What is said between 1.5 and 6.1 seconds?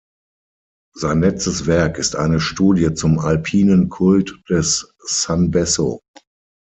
Werk ist eine Studie zum alpinen Kult des "San Besso".